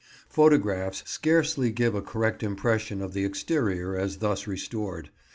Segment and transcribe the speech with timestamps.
[0.27, 5.11] Photographs scarcely give a correct impression of the exterior as thus restored.